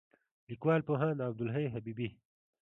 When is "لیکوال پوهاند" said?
0.49-1.23